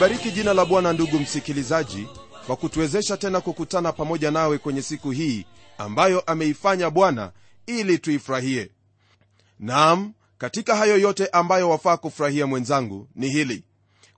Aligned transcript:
nalibariki 0.00 0.30
jina 0.30 0.54
la 0.54 0.64
bwana 0.64 0.92
ndugu 0.92 1.18
msikilizaji 1.18 2.08
kwa 2.46 2.56
kutuwezesha 2.56 3.16
tena 3.16 3.40
kukutana 3.40 3.92
pamoja 3.92 4.30
nawe 4.30 4.58
kwenye 4.58 4.82
siku 4.82 5.10
hii 5.10 5.46
ambayo 5.78 6.20
ameifanya 6.20 6.90
bwana 6.90 7.32
ili 7.66 7.98
tuifurahie. 7.98 8.70
Nam 9.58 10.12
katika 10.38 10.76
hayo 10.76 10.98
yote 10.98 11.26
ambayo 11.26 11.70
wafaa 11.70 11.96
kufurahia 11.96 12.46
mwenzangu 12.46 13.08
ni 13.14 13.28
hili 13.28 13.64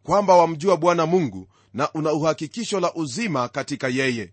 kwamba 0.02 0.36
wamjua 0.36 0.76
bwana 0.76 1.06
mungu 1.06 1.48
na 1.74 1.92
una 1.92 2.12
uhakikisho 2.12 2.80
la 2.80 2.94
uzima 2.94 3.48
katika 3.48 3.88
yeye. 3.88 4.32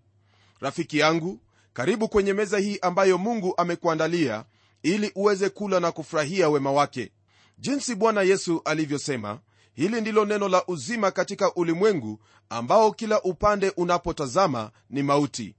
Rafiki 0.60 0.98
yangu 1.00 1.40
karibu 1.74 2.08
kwenye 2.10 2.34
meza 2.34 2.58
hii 2.60 2.80
ambayo 2.82 3.18
mungu 3.18 3.54
amekuandalia 3.58 4.46
ili 4.84 5.12
uweze 5.16 5.50
kula 5.50 5.80
na 5.80 5.92
kufurahia 5.92 6.50
wema 6.50 6.72
wake. 6.72 7.12
Jinsi 7.58 7.96
bwana 7.96 8.22
yesu 8.22 8.62
alivyosema 8.66 9.40
hili 9.80 10.02
ndilo 10.02 10.26
neno 10.26 10.48
la 10.50 10.66
uzima 10.68 11.12
katika 11.12 11.54
ulimwengu 11.56 12.20
ambao 12.50 12.92
kila 12.92 13.22
upande 13.22 13.70
unapotazama 13.70 14.72
ni 14.90 15.04
mauti. 15.04 15.56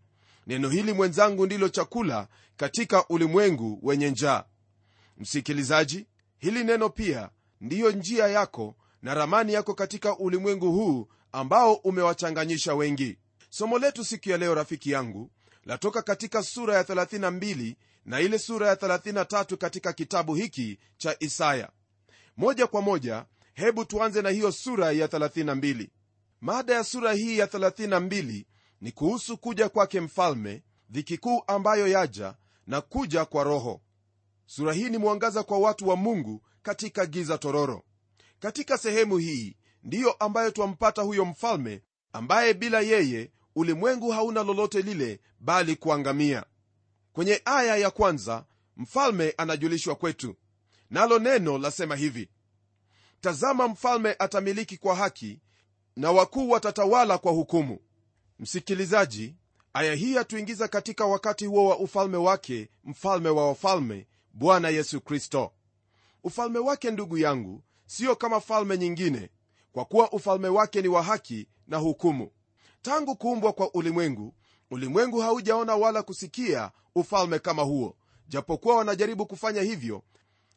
Neno 0.47 0.69
hili 0.69 0.93
mwenzangu 0.93 1.47
ndilo 1.47 1.69
chakula 1.69 2.29
katika 2.57 3.09
ulimwengu 3.09 3.79
wenye 3.83 4.11
njaa. 4.11 4.45
Msikilizaji 5.19 6.07
hili 6.39 6.65
neno 6.65 6.89
pia 6.89 7.31
ndiyo 7.61 7.93
njia 7.93 8.27
yako 8.27 8.75
na 9.03 9.15
ramani 9.15 9.53
yako 9.53 9.75
katika 9.75 10.19
ulimwengu 10.19 10.73
huu 10.73 11.09
ambao 11.33 11.75
umewachanganyisha 11.75 12.75
wengi. 12.75 13.19
Somo 13.51 13.79
letu 13.79 14.05
siku 14.05 14.29
ya 14.31 14.37
leo 14.39 14.55
rafiki 14.55 14.91
yangu 14.91 15.31
latoka 15.65 16.03
katika 16.03 16.43
sura 16.43 16.75
ya 16.77 16.83
32 16.83 17.75
na 18.05 18.21
ile 18.21 18.39
sura 18.39 18.69
ya 18.69 18.75
33 18.75 19.57
katika 19.57 19.93
kitabu 19.93 20.35
hiki 20.35 20.79
cha 20.99 21.17
isaya. 21.21 21.71
Moja 22.37 22.67
kwa 22.67 22.83
moja 22.83 23.25
hebu 23.61 23.85
tuanze 23.85 24.23
na 24.23 24.31
hiyo 24.31 24.53
sura 24.53 24.93
ya 24.93 25.07
32 25.07 25.89
mada 26.41 26.75
ya 26.75 26.85
sura 26.85 27.13
hii 27.13 27.39
ya 27.39 27.47
32 27.47 28.45
ni 28.81 28.93
kuhusu 28.93 29.39
kuja 29.39 29.69
kwake 29.69 30.01
mfalme 30.01 30.63
dhiki 30.91 31.19
kuu 31.19 31.43
ambayo 31.47 31.89
yaja 31.89 32.35
na 32.67 32.81
kuja 32.81 33.25
kwa 33.25 33.45
roho. 33.45 33.81
Sura 34.47 34.73
hii 34.73 34.89
ni 34.91 34.99
mwangaza 34.99 35.43
kwa 35.43 35.59
watu 35.59 35.89
wa 35.89 35.97
mungu 35.97 36.43
katika 36.63 37.07
giza 37.07 37.39
tororo. 37.39 37.85
Katika 38.39 38.79
sehemu 38.79 39.17
hii 39.19 39.57
ndiyo 39.83 40.13
ambayo 40.13 40.51
twampata 40.51 41.03
huyo 41.03 41.25
mfalme 41.25 41.83
ambaye 42.13 42.55
bila 42.55 42.81
yeye 42.81 43.31
ulimwengu 43.55 44.11
hauna 44.11 44.43
lolote 44.43 44.83
lile 44.83 45.21
bali 45.41 45.77
kuangamia. 45.77 46.45
Kwenye 47.13 47.43
aya 47.45 47.77
ya 47.77 47.91
kwanza 47.91 48.45
mfalme 48.77 49.35
anajulishwa 49.37 49.95
kwetu. 49.95 50.37
Nalo 50.91 51.19
neno 51.19 51.59
lasema 51.59 51.97
hivi 51.97 52.29
tazama 53.21 53.69
mfalme 53.69 54.17
atamiliki 54.19 54.77
kwa 54.77 54.95
haki 54.95 55.41
na 55.97 56.11
wakuu 56.13 56.51
watatawala 56.51 57.19
kwa 57.19 57.33
hukumu. 57.33 57.79
Msikilizaji 58.39 59.37
aya 59.73 59.95
hii 59.95 60.15
yatuingiza 60.15 60.69
katika 60.69 61.07
wakati 61.07 61.47
huo 61.47 61.69
wa 61.69 61.79
ufalme 61.79 62.17
wake 62.17 62.69
mfalme 62.85 63.29
wa 63.29 63.49
wafalme 63.49 64.07
bwana 64.33 64.69
yesu 64.69 65.01
kristo. 65.01 65.53
Ufalme 66.25 66.59
wake 66.59 66.91
ndugu 66.91 67.19
yangu 67.19 67.63
siyo 67.87 68.17
kama 68.17 68.41
falme 68.41 68.79
nyingine 68.79 69.31
kwa 69.73 69.85
kuwa 69.85 70.13
ufalme 70.13 70.49
wake 70.49 70.83
ni 70.83 70.89
wa 70.89 71.03
haki 71.03 71.49
na 71.67 71.77
hukumu. 71.77 72.31
Tangu 72.83 73.17
kuumbwa 73.17 73.53
kwa 73.53 73.75
ulimwengu 73.75 74.35
ulimwengu 74.71 75.21
haujaona 75.21 75.77
wala 75.77 76.03
kusikia 76.03 76.71
ufalme 76.95 77.39
kama 77.39 77.63
huo 77.63 77.97
japokuwa 78.29 78.77
wanajaribu 78.77 79.27
kufanya 79.27 79.63
hivyo 79.63 80.03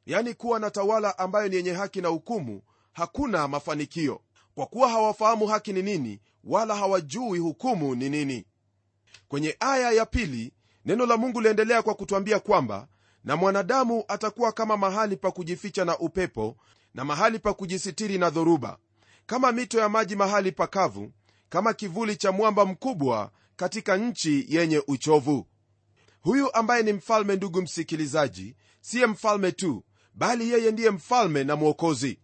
yani 0.06 0.34
kuwa 0.34 0.60
na 0.60 0.72
tawala 0.72 1.18
ambayo 1.18 1.48
ni 1.50 1.56
yenye 1.56 1.72
haki 1.74 2.02
na 2.02 2.08
hukumu 2.08 2.62
hakuna 2.94 3.48
mafanikio. 3.48 4.22
Kwa 4.56 4.66
kuwa 4.66 4.90
hawafahamu 4.90 5.48
haki 5.48 5.74
ni 5.74 5.82
nini 5.82 6.20
wala 6.44 6.76
hawajui 6.76 7.40
hukumu 7.40 7.96
ni 7.96 8.10
nini. 8.10 8.46
Kwenye 9.28 9.56
aya 9.60 9.92
ya 9.92 10.06
pili 10.06 10.54
neno 10.86 11.06
la 11.06 11.18
mungu 11.18 11.42
liendelea 11.42 11.82
kwa 11.82 11.94
kutwambia 11.96 12.40
kwamba 12.40 12.88
na 13.24 13.36
mwanadamu 13.36 14.04
atakuwa 14.08 14.52
kama 14.52 14.78
mahali 14.78 15.18
pa 15.18 15.32
kujificha 15.32 15.86
na 15.86 15.98
upepo 16.00 16.58
na 16.94 17.06
mahali 17.06 17.40
pa 17.40 17.54
kujisitiri 17.54 18.18
na 18.18 18.30
dhoruba. 18.30 18.78
Kama 19.26 19.52
mito 19.52 19.80
ya 19.80 19.90
maji 19.90 20.16
mahali 20.16 20.52
pakavu 20.52 21.12
kama 21.50 21.74
kivuli 21.74 22.16
cha 22.16 22.32
mwamba 22.32 22.66
mkubwa 22.66 23.32
katika 23.56 23.98
nchi 23.98 24.46
yenye 24.50 24.84
uchovu. 24.88 25.48
Huyu 26.22 26.54
ambaye 26.56 26.84
ni 26.84 26.94
mfalme 26.94 27.36
ndugu 27.36 27.62
msikilizaji 27.62 28.56
siye 28.82 29.06
mfalme 29.06 29.52
tu 29.52 29.84
bali 30.16 30.52
yeye 30.52 30.72
ndiye 30.72 30.90
mfalme 30.90 31.44
na 31.44 31.56
mwokozi. 31.56 32.20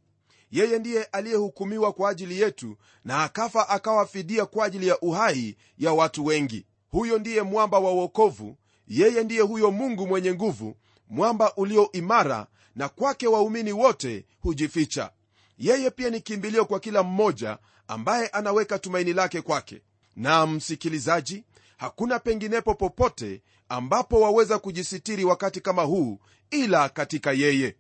Yeye 0.52 0.80
ndiye 0.80 1.04
aliyehukumiwa 1.04 1.94
kwa 1.94 2.10
ajili 2.10 2.42
yetu 2.42 2.78
na 3.06 3.24
akafa 3.24 3.70
akawa 3.70 4.06
fidia 4.08 4.46
kwa 4.46 4.66
ajili 4.66 4.88
ya 4.88 5.00
uhai 5.00 5.58
ya 5.78 5.94
watu 5.94 6.26
wengi. 6.26 6.66
Huyo 6.90 7.20
ndiye 7.20 7.42
mwamba 7.42 7.80
wa 7.80 7.92
uokovu 7.92 8.58
yeye 8.88 9.24
ndiye 9.24 9.42
huyo 9.42 9.72
mungu 9.72 10.08
mwenye 10.08 10.34
nguvu 10.34 10.76
mwamba 11.10 11.54
ulio 11.56 11.92
imara 11.92 12.48
na 12.76 12.90
kwake 12.90 13.28
waumini 13.28 13.72
wote 13.72 14.26
hujificha. 14.42 15.12
Yeye 15.58 15.90
pia 15.92 16.10
ni 16.10 16.22
kimbilio 16.22 16.66
kwa 16.66 16.80
kila 16.80 17.04
mmoja 17.04 17.58
ambaye 17.88 18.28
anaweka 18.28 18.80
tumaini 18.80 19.14
lake 19.14 19.42
kwake. 19.42 19.82
Na 20.16 20.48
msikilizaji 20.48 21.44
hakuna 21.78 22.20
penginepo 22.20 22.76
popote 22.76 23.42
ambapo 23.70 24.22
waweza 24.22 24.60
kujisitiri 24.60 25.26
wakati 25.26 25.62
kama 25.62 25.84
huu 25.84 26.20
ila 26.52 26.90
katika 26.90 27.32
yeye. 27.32 27.76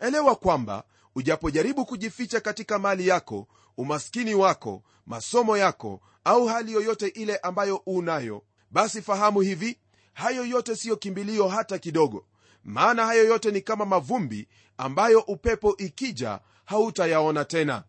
Elewa 0.00 0.36
kwamba 0.36 0.84
ujapojaribu 1.14 1.86
kujificha 1.86 2.40
katika 2.40 2.78
mali 2.78 3.08
yako 3.08 3.48
umaskini 3.76 4.34
wako 4.34 4.82
masomo 5.06 5.56
yako 5.56 6.00
au 6.24 6.46
hali 6.46 6.72
yoyote 6.72 7.06
ile 7.08 7.36
ambayo 7.36 7.76
unayo 7.76 8.42
basi 8.70 9.02
fahamu 9.02 9.40
hivi 9.40 9.78
hayo 10.12 10.44
yote 10.44 10.76
siyo 10.76 10.96
kimbilio 10.96 11.48
hata 11.48 11.78
kidogo 11.78 12.26
maana 12.64 13.06
hayo 13.06 13.24
yote 13.24 13.50
ni 13.50 13.60
kama 13.60 13.84
mavumbi 13.86 14.48
ambayo 14.78 15.20
upepo 15.20 15.76
ikija 15.76 16.40
hautayaona 16.64 17.44
tena. 17.44 17.84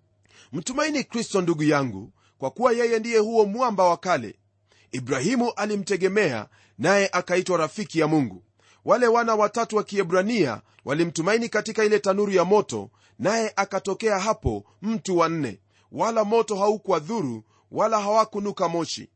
Mtumaini 0.52 1.04
kristo 1.04 1.42
ndugu 1.42 1.64
yangu 1.64 2.12
kwa 2.38 2.52
kuwa 2.52 2.72
yeye 2.74 3.00
ndiye 3.00 3.18
huo 3.20 3.46
mwamba 3.46 3.84
wa 3.84 3.98
kale. 3.98 4.40
Ibrahimu 4.92 5.52
alimtegemea 5.52 6.48
naye 6.78 7.10
akaitwa 7.12 7.58
rafiki 7.58 8.00
ya 8.00 8.08
mungu 8.08 8.44
wale 8.86 9.08
wana 9.08 9.36
watatu 9.36 9.76
wa 9.76 9.84
kiebrania 9.84 10.62
walimtumaini 10.86 11.50
katika 11.50 11.84
ile 11.86 12.00
tanuru 12.00 12.32
ya 12.32 12.46
moto 12.46 12.90
naye 13.20 13.54
akatokea 13.56 14.20
hapo 14.20 14.64
mtu 14.82 15.18
wa 15.18 15.30
nne. 15.30 15.60
Wala 15.92 16.24
moto 16.24 16.56
haukuwadhuru 16.56 17.44
wala 17.72 18.00
hawakunuka 18.02 18.68
moshi. 18.70 19.10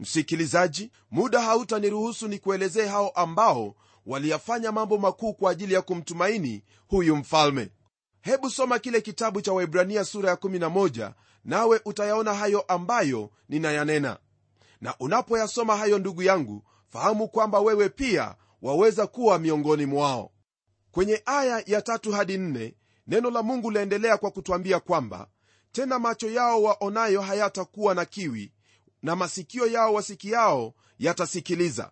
Msikilizaji 0.00 0.90
muda 1.10 1.40
hautaniruhusu 1.40 2.28
ni 2.28 2.38
kuelezee 2.38 2.86
hao 2.86 3.08
ambao 3.08 3.74
waliyafanya 4.06 4.72
mambo 4.72 4.98
makuu 4.98 5.34
kwa 5.34 5.50
ajili 5.50 5.74
ya 5.74 5.82
kumtumaini 5.82 6.62
huyu 6.88 7.16
mfalme. 7.16 7.70
Hebu 8.20 8.50
soma 8.50 8.78
kile 8.78 9.00
kitabu 9.00 9.40
cha 9.40 9.52
waibrania 9.52 10.04
sura 10.04 10.30
ya 10.30 10.36
11 10.36 11.12
nawe 11.44 11.80
utayaona 11.84 12.34
hayo 12.34 12.60
ambayo 12.60 13.30
ninayanena. 13.48 14.18
Na 14.80 14.94
unapoyasoma 15.00 15.76
hayo 15.76 15.98
ndugu 15.98 16.22
yangu 16.22 16.64
fahamu 16.88 17.28
kwamba 17.28 17.60
wewe 17.60 17.88
pia 17.88 18.34
waweza 18.62 19.06
kuwa 19.06 19.38
miongoni 19.38 19.86
mwao. 19.86 20.30
Kwenye 20.90 21.22
aya 21.26 21.62
ya 21.66 21.82
tatu 21.82 22.12
hadi 22.12 22.38
nne 22.38 22.74
neno 23.06 23.30
la 23.30 23.42
mungu 23.42 23.70
laendelea 23.70 24.18
kwa 24.18 24.30
kutwambia 24.30 24.80
kwamba 24.80 25.26
tena 25.72 25.98
macho 25.98 26.30
yao 26.30 26.62
waonayo 26.62 27.20
hayatakuwa 27.20 27.94
na 27.94 28.04
kiwi 28.04 28.52
na 29.02 29.16
masikio 29.16 29.66
yao 29.66 29.94
wasikiao 29.94 30.74
yatasikiliza. 30.98 31.90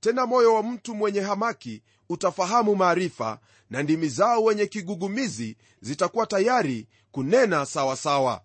Tena 0.00 0.26
moyo 0.26 0.54
wa 0.54 0.62
mtu 0.62 0.94
mwenye 0.94 1.20
hamaki 1.20 1.82
utafahamu 2.08 2.76
maarifa 2.76 3.38
na 3.70 3.82
ndimi 3.82 4.08
zao 4.08 4.44
wenye 4.44 4.66
kigugumizi 4.66 5.56
zitakuwa 5.80 6.26
tayari 6.26 6.88
kunena 7.12 7.66
sawasawa. 7.66 7.96
Sawa. 7.96 8.42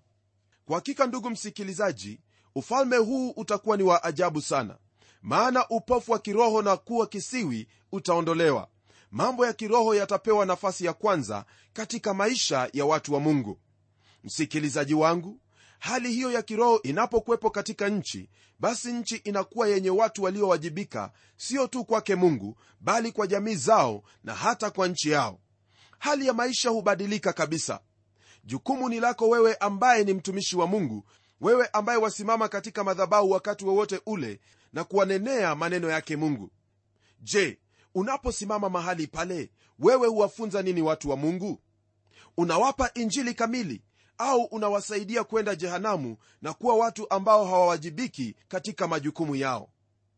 kwa 0.66 0.76
hakika 0.76 1.08
ndugu 1.08 1.30
msikilizaji 1.30 2.20
ufalme 2.56 2.98
huu 2.98 3.30
utakuwa 3.30 3.78
ni 3.78 3.84
wa 3.84 4.04
ajabu 4.04 4.42
sana 4.42 4.78
maana 5.26 5.68
upofu 5.70 6.12
wa 6.12 6.20
kiroho 6.20 6.62
na 6.62 6.78
kuwa 6.78 7.08
kisiwi 7.08 7.68
utaondolewa. 7.92 8.68
Mambo 9.12 9.46
ya 9.46 9.54
kiroho 9.54 9.96
yatapewa 9.96 10.46
nafasi 10.46 10.86
ya 10.86 10.94
kwanza 10.94 11.46
katika 11.74 12.14
maisha 12.14 12.70
ya 12.74 12.86
watu 12.86 13.14
wa 13.14 13.20
mungu. 13.20 13.60
Msikilizaji 14.24 14.94
wangu 14.94 15.40
hali 15.80 16.12
hiyo 16.14 16.32
ya 16.32 16.42
kiroho 16.42 16.80
inapokuwepo 16.84 17.50
katika 17.50 17.90
nchi 17.90 18.30
basi 18.60 18.92
nchi 18.94 19.16
inakuwa 19.16 19.68
yenye 19.68 19.90
watu 19.90 20.24
waliowajibika 20.24 21.12
sio 21.38 21.68
tu 21.68 21.86
kwake 21.86 22.16
mungu 22.16 22.58
bali 22.80 23.12
kwa 23.12 23.28
jamii 23.28 23.56
zao 23.56 24.04
na 24.24 24.34
hata 24.36 24.70
kwa 24.72 24.88
nchi 24.88 25.10
yao. 25.12 25.40
Hali 26.00 26.28
ya 26.28 26.34
maisha 26.34 26.70
hubadilika 26.70 27.34
kabisa. 27.34 27.80
Jukumu 28.44 28.90
ni 28.90 29.00
lako 29.00 29.30
wewe 29.30 29.56
ambaye 29.56 30.04
ni 30.04 30.14
mtumishi 30.14 30.56
wa 30.58 30.68
mungu 30.68 31.06
wewe 31.42 31.68
ambaye 31.74 32.00
wasimama 32.00 32.48
katika 32.48 32.84
madhabahu 32.84 33.32
wakati 33.32 33.66
wowote 33.66 34.02
ule 34.06 34.40
na 34.76 34.84
kuwanenea 34.84 35.56
maneno 35.56 35.90
yake 35.90 36.16
mungu. 36.16 36.52
Je 37.22 37.60
unaposimama 37.96 38.70
mahali 38.70 39.08
pale 39.08 39.52
wewe 39.80 40.08
huwafunza 40.08 40.62
nini 40.62 40.82
watu 40.82 41.10
wa 41.10 41.16
mungu? 41.18 41.60
Unawapa 42.38 42.92
injili 42.94 43.34
kamili 43.34 43.82
au 44.18 44.44
unawasaidia 44.44 45.24
kwenda 45.24 45.56
jehanamu 45.56 46.18
na 46.42 46.54
kuwa 46.54 46.76
watu 46.76 47.10
ambao 47.14 47.46
hawawajibiki 47.46 48.36
katika 48.48 48.88
majukumu 48.88 49.36
yao? 49.36 49.70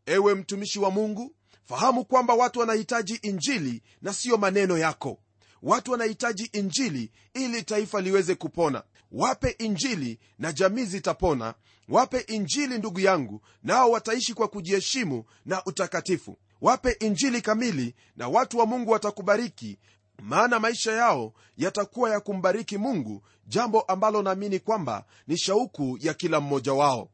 Ewe 0.06 0.34
mtumishi 0.34 0.78
wa 0.78 0.90
mungu 0.90 1.34
fahamu 1.64 2.04
kwamba 2.04 2.34
watu 2.34 2.60
wanahitaji 2.60 3.14
injili 3.14 3.82
na 4.02 4.12
siyo 4.14 4.36
maneno 4.36 4.78
yako. 4.78 5.18
Watu 5.62 5.92
wanahitaji 5.92 6.44
injili 6.52 7.12
ili 7.34 7.62
taifa 7.62 8.00
liweze 8.00 8.34
kupona 8.34 8.82
wape 9.12 9.50
injili 9.50 10.18
na 10.38 10.52
jamii 10.52 10.84
zitapona. 10.84 11.54
Wape 11.88 12.20
injili 12.20 12.78
ndugu 12.78 13.00
yangu 13.00 13.40
nao 13.62 13.90
wataishi 13.90 14.34
kwa 14.34 14.48
kujiheshimu 14.48 15.24
na 15.46 15.64
utakatifu. 15.64 16.38
Wape 16.60 16.90
injili 17.00 17.42
kamili 17.42 17.94
na 18.16 18.28
watu 18.28 18.58
wa 18.58 18.66
mungu 18.66 18.90
watakubariki 18.90 19.78
maana 20.22 20.60
maisha 20.60 20.92
yao 20.92 21.32
yatakuwa 21.56 22.10
ya 22.10 22.20
kumbariki 22.20 22.78
mungu 22.78 23.22
jambo 23.46 23.80
ambalo 23.80 24.22
naamini 24.22 24.58
kwamba 24.58 25.04
ni 25.26 25.38
shauku 25.38 25.98
ya 26.00 26.14
kila 26.14 26.40
mmoja 26.40 26.72
wao. 26.72 27.10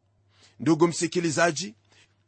Ndugu 0.60 0.88
msikilizaji 0.88 1.74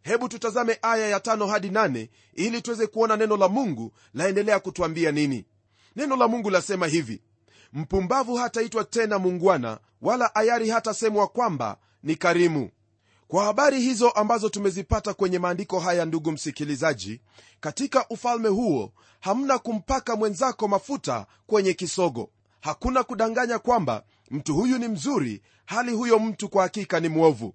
hebu 0.02 0.28
tutazame 0.28 0.78
aya 0.82 1.08
ya 1.08 1.20
tano 1.20 1.46
hadi 1.46 1.70
nane 1.70 2.10
ili 2.34 2.62
tuweze 2.62 2.86
kuona 2.86 3.16
neno 3.16 3.36
la 3.36 3.48
mungu 3.48 3.92
laendelea 4.14 4.60
kutwambia 4.60 5.12
nini. 5.12 5.44
Neno 5.96 6.16
la 6.16 6.28
mungu 6.28 6.50
lasema 6.50 6.86
hivi 6.86 7.22
mpumbavu 7.76 8.34
hataitwa 8.36 8.84
tena 8.84 9.18
mungwana 9.18 9.78
wala 10.02 10.34
ayari 10.34 10.68
hatasemwa 10.70 11.26
kwamba 11.28 11.76
ni 12.02 12.16
karimu. 12.16 12.70
Kwa 13.28 13.44
habari 13.44 13.80
hizo 13.80 14.10
ambazo 14.10 14.48
tumezipata 14.48 15.14
kwenye 15.14 15.38
maandiko 15.38 15.80
haya 15.80 16.04
ndugu 16.04 16.32
msikilizaji 16.32 17.20
katika 17.60 18.08
ufalme 18.08 18.48
huo 18.48 18.92
hamna 19.20 19.58
kumpaka 19.58 20.16
mwenzako 20.16 20.68
mafuta 20.68 21.26
kwenye 21.46 21.72
kisogo. 21.74 22.30
Hakuna 22.60 23.02
kudanganya 23.04 23.58
kwamba 23.58 24.02
mtu 24.30 24.54
huyu 24.54 24.78
ni 24.78 24.88
mzuri 24.88 25.42
hali 25.64 25.92
huyo 25.92 26.18
mtu 26.18 26.48
kwa 26.48 26.62
hakika 26.62 27.00
ni 27.00 27.08
mwovu. 27.08 27.54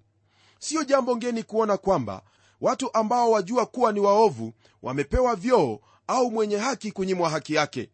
Siyo 0.58 0.84
jambo 0.84 1.16
ngeni 1.16 1.42
kuona 1.42 1.76
kwamba 1.76 2.22
watu 2.60 2.94
ambao 2.94 3.30
wajua 3.30 3.66
kuwa 3.66 3.92
ni 3.92 4.00
waovu 4.00 4.52
wamepewa 4.82 5.36
vyoo 5.36 5.78
au 6.06 6.30
mwenye 6.30 6.56
haki 6.56 6.92
kunyimwa 6.92 7.30
haki 7.30 7.54
yake. 7.54 7.90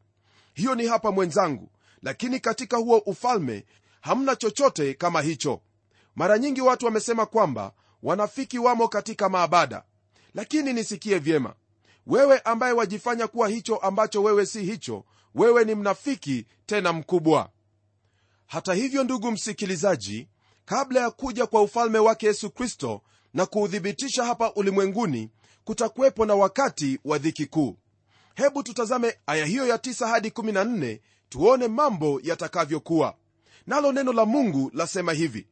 Hiyo 0.55 0.75
ni 0.75 0.87
hapa 0.87 1.13
mwenzangu 1.13 1.69
lakini 2.03 2.41
katika 2.41 2.77
huo 2.77 2.99
ufalme 2.99 3.65
hamna 4.01 4.37
chochote 4.37 4.95
kama 4.95 5.23
hicho. 5.23 5.61
Mara 6.17 6.39
nyingi 6.39 6.61
watu 6.61 6.87
wamesema 6.87 7.27
kwamba 7.27 7.73
wanafiki 8.03 8.59
wamo 8.59 8.89
katika 8.89 9.29
maabada. 9.29 9.83
Lakini 10.35 10.73
nisikie 10.73 11.19
vyema. 11.19 11.55
Wewe 12.07 12.39
ambaye 12.39 12.73
wajifanya 12.73 13.27
kuwa 13.27 13.49
hicho 13.49 13.77
ambacho 13.77 14.23
wewe 14.23 14.47
si 14.47 14.63
hicho 14.65 15.05
wewe 15.35 15.65
ni 15.65 15.75
mnafiki 15.75 16.47
tena 16.67 16.93
mkubwa. 16.93 17.51
Hata 18.47 18.75
hivyo 18.75 19.05
ndugu 19.05 19.31
msikilizaji 19.31 20.29
kabla 20.65 21.01
ya 21.01 21.11
kuja 21.11 21.47
kwa 21.47 21.63
ufalme 21.63 21.99
wake 21.99 22.27
yesu 22.27 22.51
kristo 22.51 23.03
na 23.35 23.47
kuuthibitisha 23.47 24.25
hapa 24.25 24.53
ulimwenguni 24.55 25.31
kutakuwepo 25.65 26.27
na 26.27 26.35
wakati 26.35 26.99
wa 27.05 27.19
dhiki 27.19 27.47
kuu. 27.47 27.77
Hebu 28.35 28.63
tutazame 28.63 29.15
aya 29.27 29.45
hiyo 29.47 29.67
ya 29.67 29.77
9 29.77 30.07
hadi 30.09 30.29
14 30.29 31.01
tuone 31.29 31.69
mambo 31.69 32.21
yatakavyokuwa. 32.23 33.15
Nalo 33.67 33.93
neno 33.93 34.13
la 34.13 34.25
mungu 34.25 34.71
lasema 34.75 35.13
hivi 35.13 35.47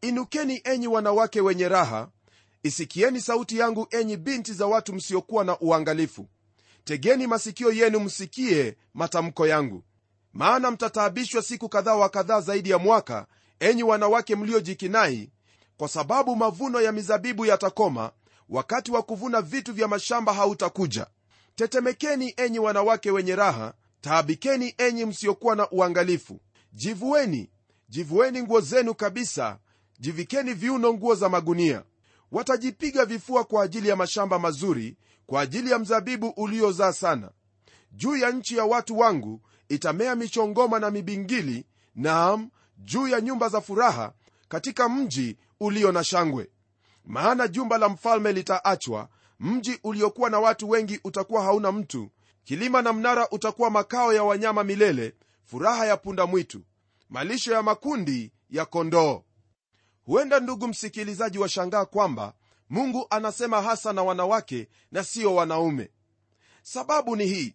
inukeni 0.00 0.60
enyi 0.64 0.86
wanawake 0.86 1.40
wenye 1.40 1.68
raha 1.68 2.08
isikieni 2.62 3.20
sauti 3.20 3.58
yangu 3.58 3.86
enyi 3.90 4.16
binti 4.16 4.52
za 4.52 4.66
watu 4.66 4.92
msiokuwa 4.92 5.44
na 5.44 5.58
uangalifu. 5.60 6.26
Tegeni 6.84 7.26
masikio 7.26 7.72
yenu 7.72 8.00
msikie 8.00 8.76
matamko 8.94 9.46
yangu. 9.46 9.84
Maana 10.32 10.70
mtataabishwa 10.70 11.42
siku 11.42 11.68
kadhaa 11.68 11.94
wa 11.94 12.08
kadhaa 12.08 12.40
zaidi 12.40 12.70
ya 12.70 12.78
mwaka 12.78 13.26
enyi 13.60 13.82
wanawake 13.82 14.36
mliojikinai 14.36 15.30
kwa 15.76 15.88
sababu 15.88 16.36
mavuno 16.36 16.80
ya 16.80 16.92
mizabibu 16.92 17.46
yatakoma 17.46 18.12
wakati 18.48 18.90
wa 18.90 19.02
kuvuna 19.02 19.42
vitu 19.42 19.72
vya 19.72 19.88
mashamba 19.88 20.32
hautakuja. 20.32 21.06
Tetemekeni 21.54 22.34
enyi 22.36 22.58
wanawake 22.58 23.10
wenye 23.10 23.36
raha 23.36 23.74
taabikeni 24.00 24.74
enyi 24.78 25.04
msiokuwa 25.04 25.56
na 25.56 25.70
uangalifu. 25.70 26.40
Jivueni 26.72 27.50
jivueni 27.88 28.42
nguo 28.42 28.60
zenu 28.60 28.94
kabisa. 28.94 29.58
Jivikeni 29.98 30.54
viuno 30.54 30.94
nguo 30.94 31.14
za 31.14 31.28
magunia. 31.28 31.82
Watajipiga 32.32 33.04
vifua 33.04 33.44
kwa 33.44 33.62
ajili 33.64 33.88
ya 33.88 33.96
mashamba 33.96 34.38
mazuri 34.38 34.96
kwa 35.26 35.40
ajili 35.40 35.70
ya 35.70 35.78
mzabibu 35.78 36.28
uliozaa 36.28 36.92
sana. 36.92 37.30
Juu 37.92 38.16
ya 38.16 38.30
nchi 38.30 38.56
ya 38.56 38.64
watu 38.64 38.98
wangu 38.98 39.40
itamea 39.68 40.14
michongoma 40.16 40.78
na 40.78 40.90
mibingili 40.90 41.66
naam 41.94 42.50
juu 42.78 43.08
ya 43.08 43.20
nyumba 43.20 43.48
za 43.48 43.60
furaha 43.60 44.12
katika 44.48 44.88
mji 44.88 45.36
ulio 45.60 45.92
na 45.92 46.04
shangwe. 46.04 46.50
Maana 47.04 47.48
jumba 47.48 47.78
la 47.78 47.88
mfalme 47.88 48.32
litaachwa 48.32 49.08
mji 49.40 49.78
uliokuwa 49.84 50.30
na 50.30 50.40
watu 50.40 50.70
wengi 50.70 51.00
utakuwa 51.04 51.42
hauna 51.42 51.72
mtu 51.72 52.10
kilima 52.50 52.82
na 52.82 52.92
mnara 52.92 53.28
utakuwa 53.30 53.70
makao 53.70 54.12
ya 54.12 54.24
wanyama 54.24 54.64
milele 54.64 55.14
furaha 55.44 55.86
ya 55.86 55.96
punda 55.96 56.26
mwitu 56.26 56.60
malisho 57.08 57.52
ya 57.52 57.62
makundi 57.62 58.32
ya 58.50 58.64
kondoo. 58.66 59.24
Huenda 60.04 60.40
ndugu 60.40 60.68
msikilizaji 60.68 61.38
washangaa 61.38 61.84
kwamba 61.84 62.34
mungu 62.70 63.06
anasema 63.10 63.62
hasa 63.62 63.92
na 63.92 64.02
wanawake 64.02 64.68
na 64.92 65.04
sio 65.04 65.34
wanaume. 65.34 65.90
Sababu 66.62 67.16
ni 67.16 67.26
hii. 67.26 67.54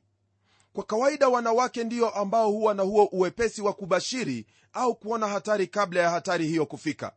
Kwa 0.74 0.84
kawaida 0.84 1.28
wanawake 1.28 1.84
ndiyo 1.84 2.10
ambao 2.10 2.52
huwa 2.52 2.74
na 2.74 2.84
huo 2.84 3.06
uwepesi 3.06 3.62
wa 3.62 3.74
kubashiri 3.74 4.46
au 4.74 4.96
kuona 4.96 5.28
hatari 5.28 5.68
kabla 5.68 6.02
ya 6.02 6.10
hatari 6.10 6.48
hiyo 6.48 6.66
kufika. 6.66 7.14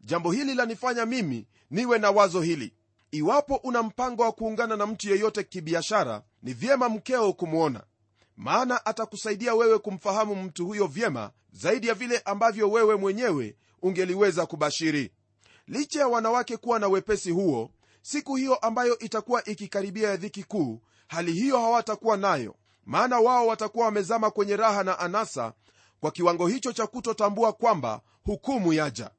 Jambo 0.00 0.32
hili 0.32 0.54
lanifanya 0.54 1.06
mimi 1.06 1.46
niwe 1.70 1.98
na 1.98 2.10
wazo 2.10 2.40
hili. 2.40 2.74
Iwapo 3.10 3.54
una 3.56 3.82
mpango 3.82 4.22
wa 4.22 4.32
kuungana 4.32 4.76
na 4.76 4.86
mtu 4.86 5.08
yeyote 5.10 5.42
kibiashara 5.44 6.22
ni 6.42 6.52
vyema 6.52 6.88
mkeo 6.88 7.32
kumwona 7.32 7.84
maana 8.36 8.86
atakusaidia 8.86 9.54
wewe 9.54 9.78
kumfahamu 9.78 10.34
mtu 10.36 10.66
huyo 10.66 10.86
vyema 10.86 11.30
zaidi 11.52 11.86
ya 11.88 11.94
vile 11.94 12.18
ambavyo 12.18 12.70
wewe 12.70 12.96
mwenyewe 12.96 13.56
ungeliweza 13.82 14.46
kubashiri. 14.46 15.12
Licha 15.66 16.00
ya 16.00 16.08
wanawake 16.08 16.56
kuwa 16.56 16.78
na 16.78 16.88
wepesi 16.88 17.30
huo 17.30 17.70
siku 18.02 18.36
hiyo 18.36 18.54
ambayo 18.54 18.98
itakuwa 18.98 19.44
ikikaribia 19.44 20.08
ya 20.08 20.16
dhiki 20.16 20.44
kuu 20.44 20.80
hali 21.06 21.32
hiyo 21.32 21.58
hawatakuwa 21.60 22.16
nayo 22.16 22.56
maana 22.84 23.20
wao 23.20 23.46
watakuwa 23.46 23.84
wamezama 23.86 24.30
kwenye 24.30 24.56
raha 24.56 24.84
na 24.84 24.98
anasa 24.98 25.52
kwa 26.00 26.10
kiwango 26.10 26.46
hicho 26.46 26.72
cha 26.72 26.86
kutotambua 26.86 27.52
kwamba 27.52 28.00
hukumu 28.24 28.72
yaja. 28.72 29.10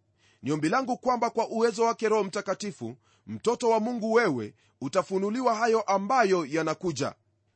Ni 0.44 0.70
langu 0.70 0.98
kwamba 0.98 1.30
kwa 1.30 1.48
uwezo 1.50 1.84
wake 1.84 2.10
roho 2.10 2.24
mtakatifu 2.24 2.96
mtoto 3.30 3.70
wa 3.70 3.80
mungu 3.80 4.14
wewe 4.14 4.54
utafunuliwa 4.82 5.56
hayo 5.56 5.82
ambayo 5.82 6.46
yanakuja. 6.46 7.14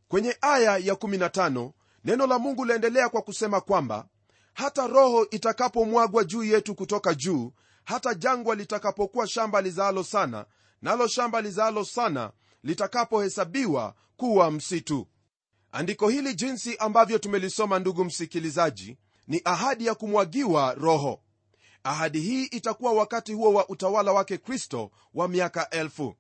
Kwenye 0.08 0.38
aya 0.42 0.78
ya 0.78 0.94
15 0.94 1.72
neno 2.06 2.28
la 2.28 2.40
mungu 2.40 2.66
laendelea 2.66 3.10
kwa 3.10 3.22
kusema 3.22 3.62
kwamba 3.62 4.08
hata 4.54 4.88
roho 4.88 5.28
itakapomwagwa 5.32 6.24
juu 6.24 6.44
yetu 6.44 6.76
kutoka 6.76 7.14
juu 7.14 7.52
hata 7.84 8.14
jangwa 8.14 8.56
litakapokuwa 8.56 9.28
shamba 9.28 9.62
lizaalo 9.62 10.04
sana 10.04 10.46
nalo 10.82 11.08
shamba 11.08 11.42
lizaalo 11.42 11.86
sana 11.86 12.32
litakapohesabiwa 12.64 13.96
kuwa 14.18 14.52
msitu. 14.52 15.08
Andiko 15.72 16.10
hili 16.10 16.34
jinsi 16.36 16.78
ambavyo 16.78 17.18
tumelisoma 17.18 17.80
ndugu 17.80 18.06
msikilizaji 18.06 18.98
ni 19.28 19.42
ahadi 19.46 19.86
ya 19.86 19.96
kumwagiwa 19.96 20.74
roho 20.74 21.20
ahadi 21.84 22.20
hii 22.22 22.44
itakuwa 22.46 22.94
wakati 22.94 23.34
huo 23.34 23.54
wa 23.54 23.70
utawala 23.70 24.12
wake 24.12 24.38
kristo 24.38 24.92
wa 25.14 25.28
miaka 25.28 25.70
elfu. 25.70 26.16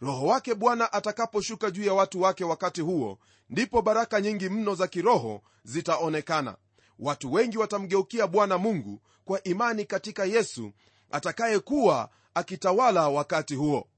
Roho 0.00 0.26
wake 0.26 0.54
bwana 0.54 0.92
atakaposhuka 0.92 1.70
juu 1.70 1.84
ya 1.84 1.94
watu 1.94 2.20
wake 2.22 2.44
wakati 2.44 2.80
huo 2.80 3.18
ndipo 3.50 3.82
baraka 3.82 4.20
nyingi 4.20 4.48
mno 4.48 4.74
za 4.74 4.86
kiroho 4.88 5.42
zitaonekana. 5.64 6.56
Watu 6.98 7.32
wengi 7.32 7.58
watamgeukia 7.58 8.26
bwana 8.26 8.58
mungu 8.58 9.00
kwa 9.24 9.42
imani 9.44 9.84
katika 9.84 10.24
yesu 10.24 10.72
atakayekuwa 11.10 12.10
akitawala 12.34 13.08
wakati 13.08 13.54
huo. 13.54 13.88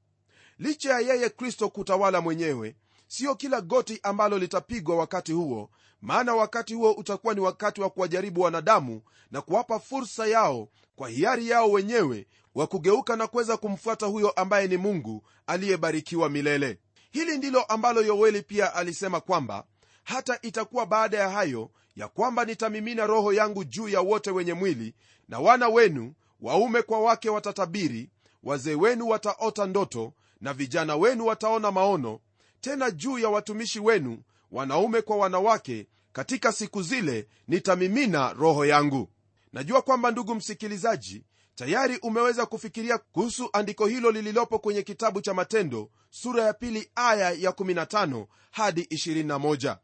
Licha 0.59 0.91
ya 0.91 0.99
yeye 1.15 1.29
kristo 1.31 1.69
kutawala 1.69 2.21
mwenyewe 2.21 2.77
siyo 3.17 3.35
kila 3.35 3.61
goti 3.61 4.01
ambalo 4.03 4.39
litapigwa 4.39 4.97
wakati 4.97 5.33
huo 5.33 5.71
maana 6.03 6.35
wakati 6.35 6.75
huo 6.75 6.93
utakuwa 6.93 7.35
ni 7.35 7.41
wakati 7.41 7.81
wa 7.81 7.91
kuwajaribu 7.91 8.41
wanadamu 8.41 9.03
na 9.31 9.41
kuwapa 9.41 9.79
fursa 9.81 10.27
yao 10.27 10.69
kwa 10.97 11.09
hiari 11.09 11.49
yao 11.49 11.71
wenyewe 11.71 12.27
wa 12.55 12.67
kugeuka 12.67 13.17
na 13.17 13.27
kuweza 13.27 13.57
kumfuata 13.57 14.07
huyo 14.07 14.31
ambaye 14.31 14.69
ni 14.69 14.77
mungu 14.77 15.23
aliyebarikiwa 15.47 16.29
milele. 16.29 16.79
Hili 17.11 17.39
ndilo 17.39 17.63
ambalo 17.63 18.03
yoweli 18.03 18.43
pia 18.43 18.75
alisema 18.75 19.21
kwamba 19.21 19.65
hata 20.05 20.39
itakuwa 20.43 20.87
baada 20.87 21.19
ya 21.19 21.31
hayo 21.31 21.71
ya 21.97 22.09
kwamba 22.09 22.45
nitamimina 22.45 23.07
roho 23.07 23.33
yangu 23.33 23.65
juu 23.65 23.89
ya 23.89 24.01
wote 24.01 24.31
wenye 24.31 24.55
mwili 24.55 24.95
na 25.29 25.39
wana 25.41 25.69
wenu 25.69 26.15
waume 26.41 26.83
kwa 26.83 27.01
wake 27.01 27.31
watatabiri 27.31 28.11
wazee 28.43 28.75
wenu 28.75 29.09
wataota 29.09 29.67
ndoto 29.67 30.13
na 30.41 30.53
vijana 30.55 30.97
wenu 30.97 31.27
wataona 31.27 31.71
maono 31.73 32.21
tena 32.65 32.91
juu 32.91 33.19
ya 33.19 33.29
watumishi 33.29 33.81
wenu 33.81 34.19
wanaume 34.51 35.03
kwa 35.03 35.17
wanawake 35.17 35.87
katika 36.13 36.53
siku 36.53 36.83
zile 36.83 37.29
nitamimina 37.49 38.33
roho 38.33 38.67
yangu. 38.67 39.09
Najua 39.53 39.83
kwamba 39.83 40.11
ndugu 40.11 40.35
msikilizaji 40.35 41.25
tayari 41.55 41.99
umeweza 42.03 42.47
kufikiria 42.47 42.99
kuhusu 42.99 43.49
andiko 43.53 43.87
hilo 43.87 44.11
lililopo 44.11 44.59
kwenye 44.59 44.83
kitabu 44.83 45.21
cha 45.21 45.35
matendo 45.35 45.91
sura 46.11 46.45
ya 46.45 46.53
pili 46.53 46.91
aya 46.95 47.31
ya 47.31 47.51
15 47.51 48.27
hadi 48.51 48.83
21 48.83 49.77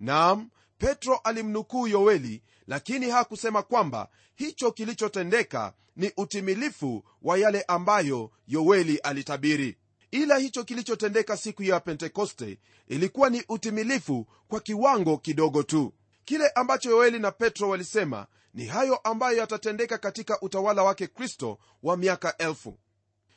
naam 0.00 0.50
petro 0.78 1.16
alimnukuu 1.16 1.86
yoweli 1.88 2.42
lakini 2.66 3.10
hakusema 3.10 3.62
kwamba 3.62 4.08
hicho 4.34 4.72
kilichotendeka 4.72 5.72
ni 5.96 6.12
utimilifu 6.16 7.04
wa 7.22 7.38
yale 7.38 7.62
ambayo 7.62 8.30
yoweli 8.46 8.98
alitabiri 8.98 9.78
ila 10.14 10.36
hicho 10.38 10.64
kilichotendeka 10.64 11.36
siku 11.36 11.62
ya 11.62 11.80
pentekoste 11.80 12.58
ilikuwa 12.88 13.30
ni 13.30 13.42
utimilifu 13.48 14.26
kwa 14.48 14.60
kiwango 14.60 15.18
kidogo 15.18 15.62
tu. 15.62 15.92
Kile 16.24 16.48
ambacho 16.48 16.90
yoeli 16.90 17.18
na 17.18 17.30
petro 17.32 17.68
walisema 17.68 18.26
ni 18.54 18.66
hayo 18.66 18.96
ambayo 18.96 19.38
yatatendeka 19.38 19.98
katika 19.98 20.40
utawala 20.40 20.82
wake 20.82 21.06
kristo 21.06 21.58
wa 21.82 21.96
miaka 21.96 22.36
elfu. 22.36 22.78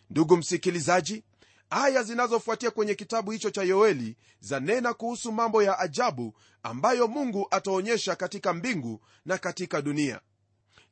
Ndugu 0.10 0.38
msikilizaji 0.38 1.24
aya 1.69 2.03
zinazofuatia 2.03 2.72
kwenye 2.72 2.96
kitabu 2.96 3.31
hicho 3.31 3.50
cha 3.50 3.63
yoeli 3.63 4.17
zanena 4.39 4.93
kuhusu 4.93 5.31
mambo 5.31 5.63
ya 5.63 5.79
ajabu 5.79 6.34
ambayo 6.63 7.07
mungu 7.07 7.48
ataonyesha 7.51 8.15
katika 8.15 8.53
mbingu 8.53 9.01
na 9.25 9.38
katika 9.38 9.81
dunia. 9.81 10.22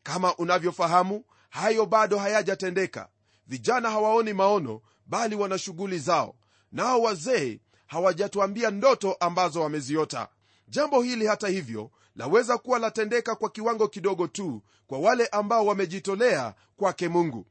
Kama 0.04 0.36
unavyofahamu 0.36 1.24
hayo 1.50 1.86
bado 1.86 2.18
hayajatendeka. 2.18 3.10
Vijana 3.48 3.90
hawaoni 3.90 4.34
maono 4.34 4.82
bali 5.06 5.36
wana 5.36 5.58
shughuli 5.58 6.00
zao. 6.00 6.36
Nao 6.72 7.02
wazee 7.02 7.60
hawajatuambia 7.88 8.72
ndoto 8.72 9.14
ambazo 9.14 9.62
wameziota. 9.62 10.28
Jambo 10.68 11.02
hili 11.02 11.26
hata 11.28 11.48
hivyo 11.48 11.92
laweza 12.16 12.58
kuwa 12.58 12.80
latendeka 12.80 13.36
kwa 13.36 13.50
kiwango 13.50 13.88
kidogo 13.88 14.28
tu 14.28 14.62
kwa 14.88 15.00
wale 15.00 15.28
ambao 15.28 15.66
wamejitolea 15.66 16.54
kwake 16.78 17.08
mungu. 17.10 17.46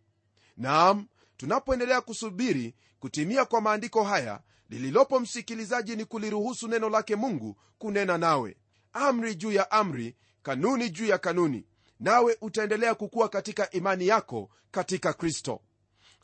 Naam 0.56 1.06
tunapoendelea 1.36 2.00
kusubiri 2.00 2.74
kutimia 3.00 3.44
kwa 3.44 3.60
maandiko 3.60 4.04
haya 4.04 4.40
lililopo 4.68 5.20
msikilizaji 5.20 5.96
ni 5.96 6.04
kuliruhusu 6.04 6.68
neno 6.68 6.88
lake 6.88 7.16
mungu 7.16 7.56
kunena 7.78 8.18
nawe. 8.18 8.56
Amri 8.92 9.34
juu 9.34 9.52
ya 9.52 9.70
amri 9.70 10.16
kanuni 10.42 10.90
juu 10.90 11.06
ya 11.06 11.18
kanuni. 11.18 11.66
Nawe 12.00 12.36
utaendelea 12.40 12.94
kukuwa 12.94 13.28
katika 13.28 13.70
imani 13.70 14.06
yako 14.06 14.50
katika 14.70 15.12
kristo 15.12 15.60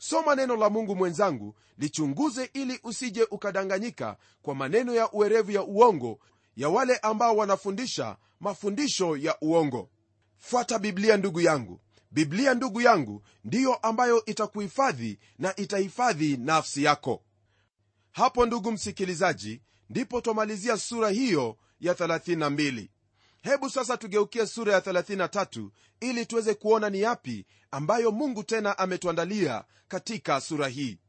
soma 0.03 0.35
neno 0.35 0.55
la 0.55 0.69
mungu 0.69 0.95
mwenzangu 0.95 1.55
lichunguze 1.77 2.49
ili 2.53 2.79
usije 2.83 3.23
ukadanganyika 3.31 4.17
kwa 4.41 4.55
maneno 4.55 4.95
ya 4.95 5.11
uerevu 5.11 5.51
ya 5.51 5.63
uongo 5.63 6.19
ya 6.55 6.69
wale 6.69 6.97
ambao 6.97 7.35
wanafundisha 7.37 8.17
mafundisho 8.39 9.17
ya 9.17 9.37
uongo. 9.41 9.89
Fuata 10.37 10.79
biblia 10.79 11.17
ndugu 11.17 11.41
yangu. 11.41 11.79
Biblia 12.11 12.53
ndugu 12.53 12.81
yangu 12.81 13.23
ndiyo 13.43 13.75
ambayo 13.75 14.25
itakuhifadhi 14.25 15.19
na 15.39 15.55
itahifadhi 15.55 16.37
nafsi 16.37 16.83
yako. 16.83 17.23
Hapo 18.11 18.45
ndugu 18.45 18.71
msikilizaji 18.71 19.61
ndipo 19.89 20.21
twamalizia 20.21 20.77
sura 20.77 21.09
hiyo 21.09 21.57
ya 21.79 21.93
32 21.93 22.87
hebu 23.41 23.69
sasa 23.69 23.97
tugeukie 23.97 24.45
sura 24.47 24.73
ya 24.73 24.79
33 24.79 25.69
ili 25.99 26.25
tuweze 26.25 26.53
kuona 26.53 26.89
ni 26.89 27.01
yapi 27.01 27.45
ambayo 27.71 28.11
mungu 28.11 28.43
tena 28.43 28.77
ametuandalia 28.77 29.63
katika 29.87 30.41
sura 30.41 30.67
hii. 30.67 30.99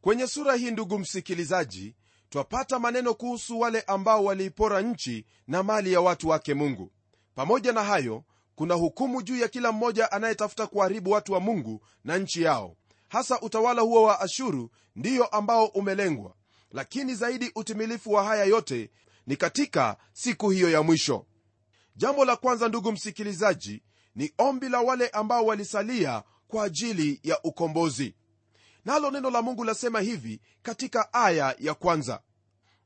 Kwenye 0.00 0.26
sura 0.26 0.54
hii 0.54 0.70
ndugu 0.70 0.98
msikilizaji 0.98 1.94
twapata 2.28 2.78
maneno 2.78 3.14
kuhusu 3.14 3.60
wale 3.60 3.80
ambao 3.80 4.24
waliipora 4.24 4.82
nchi 4.82 5.26
na 5.46 5.62
mali 5.62 5.92
ya 5.92 6.00
watu 6.00 6.28
wake 6.28 6.54
mungu. 6.54 6.92
Pamoja 7.34 7.72
na 7.72 7.84
hayo 7.84 8.24
kuna 8.54 8.74
hukumu 8.74 9.22
juu 9.22 9.36
ya 9.36 9.48
kila 9.48 9.72
mmoja 9.72 10.12
anayetafuta 10.12 10.66
kuharibu 10.66 11.10
watu 11.10 11.32
wa 11.32 11.40
mungu 11.40 11.84
na 12.04 12.18
nchi 12.18 12.42
yao. 12.42 12.76
Hasa 13.08 13.40
utawala 13.40 13.82
huo 13.82 14.02
wa 14.02 14.20
ashuru 14.20 14.70
ndiyo 14.96 15.26
ambao 15.26 15.66
umelengwa. 15.66 16.34
Lakini 16.72 17.14
zaidi 17.14 17.52
utimilifu 17.54 18.12
wa 18.12 18.24
haya 18.24 18.44
yote 18.44 18.90
ni 19.26 19.36
katika 19.36 19.96
siku 20.12 20.50
hiyo 20.50 20.70
ya 20.70 20.82
mwisho 20.82 21.26
jambo 21.96 22.24
la 22.24 22.36
kwanza 22.36 22.68
ndugu 22.68 22.92
msikilizaji 22.92 23.82
ni 24.14 24.32
ombi 24.38 24.68
la 24.68 24.80
wale 24.80 25.08
ambao 25.08 25.46
walisalia 25.46 26.22
kwa 26.48 26.64
ajili 26.64 27.20
ya 27.22 27.42
ukombozi. 27.42 28.14
Nalo 28.84 29.10
neno 29.10 29.30
la 29.30 29.42
mungu 29.42 29.64
lasema 29.64 30.00
hivi 30.00 30.40
katika 30.62 31.12
aya 31.12 31.56
ya 31.58 31.74
kwanza. 31.74 32.20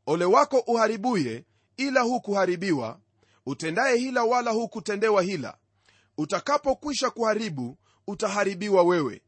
Ole 0.07 0.25
wako 0.25 0.59
uharibuye 0.59 1.45
ila 1.76 2.00
hukuharibiwa. 2.00 3.00
Utendaye 3.47 3.97
hila 3.99 4.25
wala 4.25 4.50
hukutendewa 4.50 5.23
hila. 5.23 5.57
Utakapokwisha 6.19 7.11
kuharibu 7.11 7.79
utaharibiwa 8.07 8.83
wewe. 8.83 9.23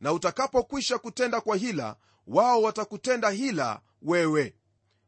Na 0.00 0.12
utakapokwisha 0.12 0.98
kutenda 0.98 1.40
kwa 1.40 1.56
hila 1.56 1.96
wao 2.26 2.62
watakutenda 2.62 3.30
hila 3.30 3.80
wewe. 4.02 4.54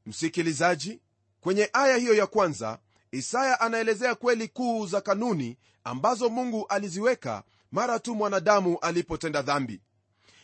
Msikilizaji 0.07 1.01
kwenye 1.41 1.71
aya 1.73 1.97
hiyo 1.97 2.15
ya 2.15 2.27
kwanza 2.27 2.79
isaya 3.21 3.61
anaelezea 3.61 4.15
kweli 4.15 4.49
kuu 4.49 4.87
za 4.87 5.01
kanuni 5.01 5.57
ambazo 5.85 6.29
mungu 6.29 6.67
aliziweka 6.69 7.43
mara 7.73 7.99
tu 7.99 8.15
mwanadamu 8.15 8.79
alipotenda 8.79 9.43
dhambi. 9.43 9.81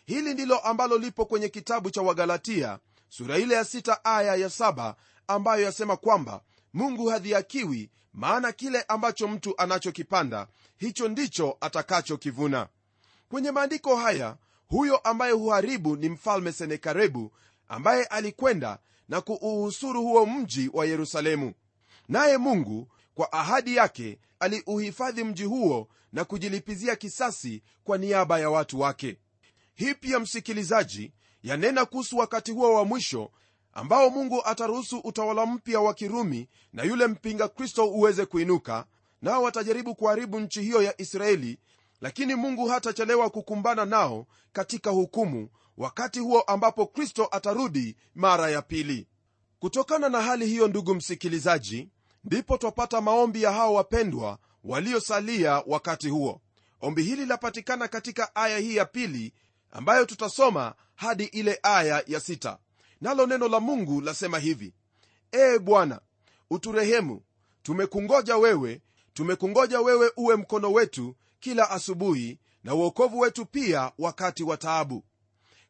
Hili 0.07 0.35
ndilo 0.35 0.59
ambalo 0.59 0.99
lipo 0.99 1.25
kwenye 1.25 1.49
kitabu 1.49 1.91
cha 1.91 2.03
wagalatia 2.03 2.79
sura 3.09 3.39
ile 3.39 3.55
ya 3.55 3.65
sita 3.65 4.05
aya 4.05 4.37
ya 4.37 4.51
saba 4.51 4.97
ambayo 5.29 5.63
yasema 5.65 5.97
kwamba 5.97 6.41
mungu 6.75 7.07
hadhiakiwi 7.09 7.91
maana 8.13 8.53
kile 8.53 8.83
ambacho 8.83 9.29
mtu 9.29 9.55
anachokipanda 9.59 10.47
hicho 10.79 11.09
ndicho 11.09 11.57
atakachokivuna. 11.61 12.69
Kwenye 13.29 13.51
maandiko 13.51 13.97
haya 13.97 14.37
huyo 14.69 14.97
ambaye 14.97 15.33
huharibu 15.33 15.97
ni 15.97 16.09
mfalme 16.09 16.53
senekarebu 16.53 17.33
ambaye 17.69 18.05
alikwenda 18.05 18.79
na 19.09 19.21
kuuhusuru 19.21 20.03
huo 20.03 20.27
mji 20.27 20.71
wa 20.73 20.87
yerusalemu 20.87 21.53
naye 22.09 22.39
mungu 22.39 22.89
kwa 23.15 23.33
ahadi 23.33 23.77
yake 23.77 24.19
aliuhifadhi 24.41 25.25
mji 25.25 25.45
huo 25.45 25.89
na 26.13 26.25
kujilipizia 26.25 26.97
kisasi 26.97 27.63
kwa 27.85 27.99
niaba 27.99 28.39
ya 28.39 28.51
watu 28.51 28.81
wake. 28.81 29.17
Hii 29.75 29.95
pia 29.95 30.21
msikilizaji 30.21 31.13
yanena 31.43 31.85
kuhusu 31.85 32.17
wakati 32.19 32.53
huo 32.53 32.75
wa 32.75 32.85
mwisho 32.85 33.31
ambao 33.73 34.11
mungu 34.11 34.43
ataruhusu 34.45 34.99
utawala 34.99 35.47
mpya 35.47 35.81
wa 35.81 35.95
kirumi 35.95 36.49
na 36.73 36.83
yule 36.83 37.07
mpinga 37.07 37.49
kristo 37.49 37.89
uweze 37.89 38.27
kuinuka 38.27 38.87
nao 39.23 39.43
watajaribu 39.43 39.95
kuharibu 39.95 40.41
nchi 40.41 40.63
hiyo 40.63 40.83
ya 40.83 41.01
israeli 41.01 41.59
lakini 42.01 42.35
mungu 42.35 42.67
hatachelewa 42.69 43.31
kukumbana 43.31 43.85
nao 43.85 44.27
katika 44.53 44.91
hukumu 44.91 45.49
wakati 45.77 46.21
huo 46.21 46.41
ambapo 46.41 46.87
kristo 46.87 47.29
atarudi 47.31 47.97
mara 48.15 48.51
ya 48.51 48.63
pili. 48.63 49.07
Kutokana 49.59 50.09
na 50.09 50.21
hali 50.23 50.47
hiyo 50.47 50.69
ndugu 50.69 50.95
msikilizaji 50.95 51.89
ndipo 52.26 52.59
twapata 52.59 53.00
maombi 53.00 53.42
ya 53.42 53.52
hao 53.52 53.75
wapendwa 53.75 54.38
waliosalia 54.64 55.62
wakati 55.66 56.09
huo. 56.09 56.40
Ombi 56.80 57.02
hili 57.02 57.26
lapatikana 57.26 57.88
katika 57.88 58.35
aya 58.37 58.59
hii 58.59 58.76
ya 58.76 58.85
pili 58.85 59.33
ambayo 59.71 60.04
tutasoma 60.04 60.75
hadi 60.95 61.25
ile 61.25 61.59
aya 61.62 62.04
ya 62.06 62.21
sita. 62.21 62.59
Nalo 63.00 63.26
neno 63.26 63.49
la 63.49 63.61
mungu 63.61 64.00
lasema 64.00 64.38
hivi 64.38 64.75
ee 65.33 65.59
bwana 65.59 66.00
uturehemu 66.50 67.23
tumekungoja 67.62 68.37
wewe 68.37 68.80
tumekungoja 69.14 69.80
wewe 69.80 70.12
uwe 70.16 70.37
mkono 70.37 70.73
wetu 70.73 71.16
kila 71.40 71.71
asubuhi 71.71 72.38
na 72.64 72.75
uokovu 72.75 73.18
wetu 73.21 73.47
pia 73.47 73.92
wakati 73.99 74.42
wa 74.42 74.56
taabu. 74.56 75.04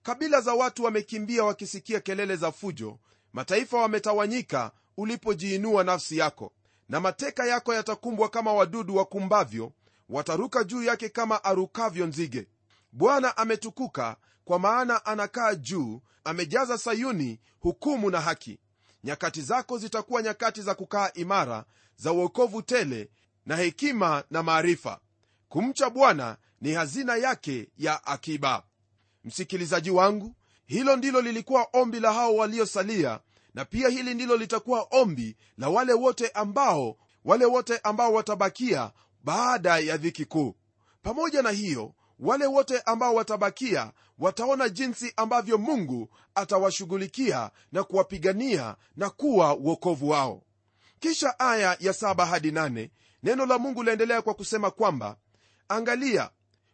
Kabila 0.03 0.41
za 0.41 0.55
watu 0.55 0.85
wamekimbia 0.85 1.45
wakisikia 1.45 2.01
kelele 2.01 2.37
za 2.37 2.53
fujo 2.53 2.99
mataifa 3.33 3.79
wametawanyika 3.81 4.73
ulipojiinua 4.97 5.85
nafsi 5.85 6.19
yako 6.19 6.53
na 6.89 7.01
mateka 7.01 7.47
yako 7.47 7.75
yatakumbwa 7.75 8.29
kama 8.29 8.53
wadudu 8.53 8.97
wakumbavyo 8.97 9.73
wataruka 10.09 10.65
juu 10.65 10.83
yake 10.83 11.09
kama 11.09 11.45
arukavyo 11.45 12.07
nzige. 12.07 12.49
Bwana 12.93 13.37
ametukuka 13.37 14.17
kwa 14.45 14.59
maana 14.59 15.07
anakaa 15.07 15.55
juu 15.55 16.01
amejaza 16.25 16.79
sayuni 16.79 17.41
hukumu 17.61 18.11
na 18.11 18.21
haki. 18.21 18.59
Nyakati 19.05 19.43
zako 19.43 19.79
zitakuwa 19.79 20.23
nyakati 20.23 20.63
za 20.63 20.75
kukaa 20.75 21.11
imara 21.15 21.65
za 21.97 22.13
uokovu 22.13 22.63
tele 22.63 23.11
na 23.47 23.57
hekima 23.57 24.25
na 24.31 24.43
maarifa. 24.43 25.01
Kumcha 25.49 25.91
bwana 25.91 26.37
ni 26.61 26.73
hazina 26.73 27.17
yake 27.17 27.69
ya 27.79 28.07
akiba. 28.07 28.63
Msikilizaji 29.25 29.91
wangu 29.91 30.35
hilo 30.67 30.97
ndilo 30.97 31.21
lilikuwa 31.21 31.69
ombi 31.73 32.01
la 32.01 32.13
hao 32.13 32.37
waliosalia 32.37 33.21
na 33.57 33.65
pia 33.65 33.89
hili 33.89 34.15
ndilo 34.15 34.37
litakuwa 34.37 34.87
ombi 34.91 35.37
la 35.59 35.69
wale 35.69 35.93
wote 35.93 36.29
ambao 36.29 36.97
wale 37.25 37.45
wote 37.45 37.79
ambao 37.79 38.13
watabakia 38.13 38.91
baada 39.25 39.79
ya 39.79 39.97
dhiki 39.97 40.25
kuu. 40.25 40.55
Pamoja 41.03 41.43
na 41.43 41.51
hiyo 41.51 41.95
wale 42.19 42.47
wote 42.47 42.81
ambao 42.81 43.15
watabakia 43.15 43.93
wataona 44.19 44.69
jinsi 44.69 45.13
ambavyo 45.17 45.59
mungu 45.59 46.09
atawashughulikia 46.35 47.51
na 47.73 47.85
kuwapigania 47.85 48.77
na 48.97 49.11
kuwa 49.11 49.57
uokovu 49.57 50.09
wao. 50.09 50.43
Kisha 51.01 51.39
aya 51.39 51.77
ya 51.81 51.93
saba 51.93 52.27
hadi 52.27 52.51
nane 52.53 52.91
neno 53.23 53.47
la 53.47 53.59
mungu 53.59 53.83
laendelea 53.83 54.23
kwa 54.23 54.35
kusema 54.35 54.71
kwamba 54.71 55.17
angalia 55.69 56.31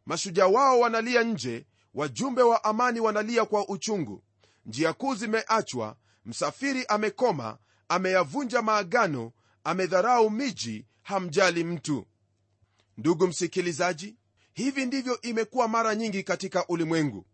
mashujaa 0.06 0.46
wao 0.46 0.80
wanalia 0.80 1.22
nje 1.22 1.66
wajumbe 1.94 2.42
wa 2.42 2.64
amani 2.64 3.00
wanalia 3.00 3.44
kwa 3.44 3.68
uchungu. 3.68 4.22
Njia 4.66 4.92
kuu 4.92 5.14
zimeachwa 5.14 5.96
msafiri 6.24 6.84
amekoma 6.86 7.58
ameyavunja 7.88 8.62
maagano 8.62 9.32
amedharau 9.64 10.30
miji 10.30 10.86
hamjali 11.02 11.64
mtu. 11.64 12.06
Ndugu 12.96 13.26
msikilizaji 13.26 14.16
hivi 14.54 14.86
ndivyo 14.86 15.20
imekuwa 15.20 15.68
mara 15.68 15.94
nyingi 15.94 16.22
katika 16.22 16.66
ulimwengu. 16.66 17.26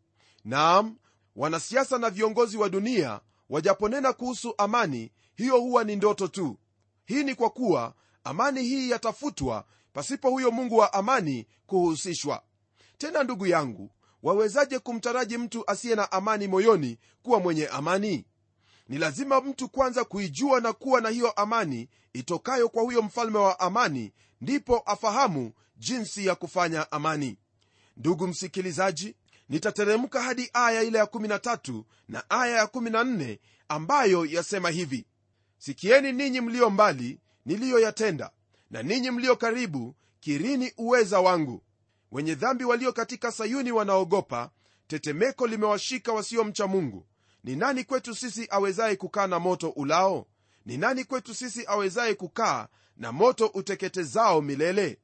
Naam 0.45 0.97
wanasiasa 1.37 1.99
na 1.99 2.11
viongozi 2.11 2.57
wa 2.57 2.69
dunia 2.69 3.21
wajaponena 3.49 4.13
kuhusu 4.13 4.55
amani 4.59 5.13
hiyo 5.35 5.61
huwa 5.61 5.85
ni 5.85 5.97
ndoto 5.97 6.29
tu. 6.29 6.59
Hii 7.05 7.25
ni 7.25 7.35
kwa 7.35 7.51
kuwa 7.51 7.95
amani 8.25 8.63
hii 8.63 8.91
yatafutwa 8.91 9.65
pasipo 9.93 10.31
huyo 10.31 10.51
mungu 10.51 10.77
wa 10.77 10.93
amani 10.93 11.47
kuhusishwa. 11.67 12.43
Tena 12.99 13.23
ndugu 13.25 13.47
yangu 13.47 13.91
wawezaje 14.23 14.79
kumtaraji 14.79 15.39
mtu 15.39 15.71
asiye 15.71 15.95
na 15.95 16.13
amani 16.13 16.49
moyoni 16.49 16.99
kuwa 17.23 17.41
mwenye 17.41 17.67
amani 17.67 18.27
ni 18.89 18.99
lazima 18.99 19.41
mtu 19.41 19.69
kwanza 19.69 20.05
kuijua 20.05 20.61
na 20.61 20.73
kuwa 20.73 21.01
na 21.01 21.09
hiyo 21.09 21.31
amani 21.31 21.89
itokayo 22.13 22.69
kwa 22.69 22.83
huyo 22.83 23.03
mfalme 23.03 23.39
wa 23.39 23.61
amani 23.61 24.13
ndipo 24.41 24.79
afahamu 24.79 25.53
jinsi 25.77 26.27
ya 26.27 26.35
kufanya 26.35 26.93
amani. 26.93 27.39
Ndugu 27.97 28.27
msikilizaji 28.27 29.17
nitateremka 29.49 30.23
hadi 30.23 30.51
aya 30.53 30.83
ile 30.83 30.99
ya 30.99 31.05
13 31.05 31.83
na 32.09 32.31
aya 32.31 32.57
ya 32.57 32.65
14 32.65 33.39
ambayo 33.69 34.27
yasema 34.27 34.71
hivi. 34.71 35.07
Sikieni 35.59 36.13
ninyi 36.13 36.41
mlio 36.41 36.71
mbali 36.71 37.21
niliyoyatenda 37.47 38.31
na 38.71 38.83
ninyi 38.83 39.11
mlio 39.11 39.37
karibu 39.37 39.95
kirini 40.21 40.73
uweza 40.77 41.21
wangu. 41.21 41.63
Wenye 42.13 42.35
dhambi 42.35 42.65
walio 42.65 42.93
katika 42.93 43.33
sayuni 43.33 43.73
wanaogopa 43.73 44.51
tetemeko 44.87 45.47
limewashika 45.47 46.13
wasiomcha 46.13 46.67
mungu 46.67 47.07
ni 47.45 47.57
nani 47.57 47.85
kwetu 47.85 48.15
sisi 48.15 48.47
awezaye 48.51 48.97
kukaa 48.97 49.27
na 49.27 49.39
moto 49.39 49.69
ulao? 49.71 50.27
Ni 50.67 50.77
nani 50.77 51.05
kwetu 51.05 51.35
sisi 51.35 51.65
awezaye 51.67 52.15
kukaa 52.15 52.69
na 52.97 53.13
moto 53.13 53.47
uteketezao 53.47 54.41
milele? 54.43 54.99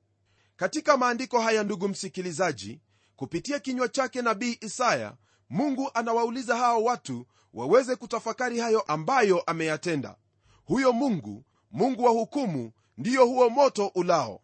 Katika 0.57 0.97
maandiko 0.97 1.41
haya 1.41 1.63
ndugu 1.65 1.89
msikilizaji 1.89 2.81
kupitia 3.17 3.59
kinywa 3.61 3.89
chake 3.89 4.23
nabii 4.23 4.59
isaya 4.61 5.15
mungu 5.51 5.91
anawauliza 5.95 6.57
hao 6.57 6.85
watu 6.85 7.27
waweze 7.55 7.97
kutafakari 7.97 8.59
hayo 8.59 8.81
ambayo 8.81 9.41
ameyatenda. 9.41 10.17
Huyo 10.65 10.93
mungu 10.93 11.45
mungu 11.71 12.05
wa 12.05 12.11
hukumu 12.11 12.73
ndiyo 12.99 13.27
huo 13.27 13.51
moto 13.51 13.87
ulao. 13.95 14.41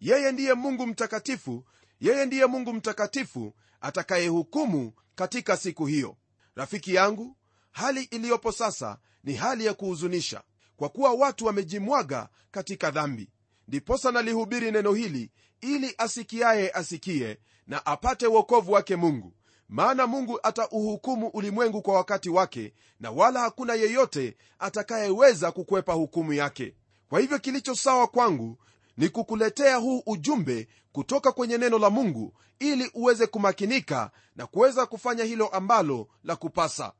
Yeye 0.00 0.32
ndiye 0.32 0.54
mungu 0.54 0.86
mtakatifu 0.86 1.64
yeye 2.00 2.26
ndiye 2.26 2.46
mungu 2.46 2.72
mtakatifu 2.72 3.54
atakayehukumu 3.80 4.92
katika 5.14 5.56
siku 5.56 5.86
hiyo 5.86 6.16
rafiki 6.54 6.94
yangu 6.94 7.36
hali 7.70 8.02
iliyopo 8.02 8.52
sasa 8.52 8.98
ni 9.24 9.34
hali 9.34 9.64
ya 9.66 9.74
kuhuzunisha 9.74 10.42
kwa 10.76 10.88
kuwa 10.88 11.12
watu 11.12 11.46
wamejimwaga 11.46 12.28
katika 12.50 12.90
dhambi. 12.90 13.30
Ndiposa 13.68 14.12
nalihubiri 14.12 14.70
neno 14.70 14.92
hili 14.92 15.30
ili 15.60 15.94
asikiaye 15.98 16.70
asikie 16.70 17.38
na 17.66 17.86
apate 17.86 18.26
uokovu 18.26 18.72
wake 18.72 18.96
mungu. 18.96 19.32
Maana 19.68 20.06
mungu 20.06 20.40
atauhukumu 20.42 21.28
ulimwengu 21.28 21.82
kwa 21.82 21.94
wakati 21.94 22.30
wake 22.30 22.74
na 23.00 23.10
wala 23.10 23.40
hakuna 23.40 23.74
yeyote 23.74 24.36
atakayeweza 24.58 25.52
kukwepa 25.52 25.92
hukumu 25.92 26.32
yake. 26.32 26.74
Kwa 27.08 27.20
hivyo 27.20 27.38
kilicho 27.38 27.74
sawa 27.74 28.06
kwangu 28.06 28.58
ni 29.00 29.08
kukuletea 29.08 29.76
huu 29.76 30.02
ujumbe 30.06 30.68
kutoka 30.92 31.32
kwenye 31.32 31.58
neno 31.58 31.78
la 31.78 31.90
mungu 31.90 32.34
ili 32.58 32.90
uweze 32.94 33.26
kumakinika 33.26 34.10
na 34.36 34.46
kuweza 34.46 34.86
kufanya 34.86 35.24
hilo 35.24 35.46
ambalo 35.48 36.08
la 36.24 36.36
kupasa. 36.36 36.92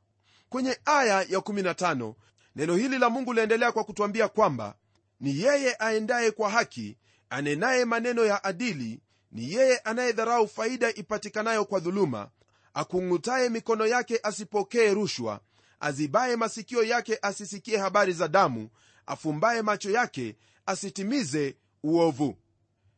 Kwenye 0.48 0.78
aya 0.84 1.22
ya 1.22 1.38
15 1.38 2.14
neno 2.56 2.76
hili 2.76 2.98
la 2.98 3.10
mungu 3.10 3.32
liendelea 3.32 3.72
kwa 3.72 3.84
kutwambia 3.84 4.28
kwamba 4.28 4.74
ni 5.20 5.40
yeye 5.40 5.76
aendaye 5.78 6.30
kwa 6.30 6.50
haki 6.50 6.98
anenaye 7.30 7.84
maneno 7.84 8.24
ya 8.24 8.44
adili 8.44 9.00
ni 9.32 9.52
yeye 9.52 9.78
anayedharau 9.78 10.48
faida 10.48 10.94
ipatikanayo 10.94 11.64
kwa 11.64 11.80
dhuluma 11.80 12.30
akung'utaye 12.74 13.48
mikono 13.48 13.86
yake 13.86 14.20
asipokee 14.22 14.94
rushwa 14.94 15.40
azibaye 15.80 16.36
masikio 16.36 16.82
yake 16.84 17.18
asisikie 17.22 17.76
habari 17.78 18.12
za 18.12 18.28
damu 18.28 18.68
afumbaye 19.06 19.62
macho 19.62 19.90
yake 19.90 20.36
asitimize 20.66 21.56
uovu. 21.84 22.36